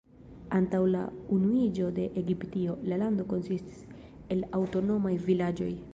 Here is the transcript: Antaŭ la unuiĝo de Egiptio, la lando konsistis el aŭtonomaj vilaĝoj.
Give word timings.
Antaŭ 0.59 0.79
la 0.93 1.01
unuiĝo 1.35 1.91
de 1.99 2.07
Egiptio, 2.23 2.77
la 2.93 2.99
lando 3.03 3.29
konsistis 3.35 3.85
el 4.37 4.43
aŭtonomaj 4.61 5.17
vilaĝoj. 5.29 5.75